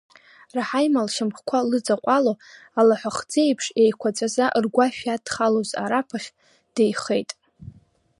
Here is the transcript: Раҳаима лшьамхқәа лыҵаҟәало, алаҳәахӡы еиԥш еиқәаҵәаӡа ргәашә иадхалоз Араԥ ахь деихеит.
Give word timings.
Раҳаима 0.55 1.01
лшьамхқәа 1.05 1.59
лыҵаҟәало, 1.69 2.33
алаҳәахӡы 2.79 3.39
еиԥш 3.45 3.65
еиқәаҵәаӡа 3.81 4.45
ргәашә 4.63 5.01
иадхалоз 5.05 5.69
Араԥ 5.83 6.09
ахь 6.17 6.29
деихеит. 6.75 7.31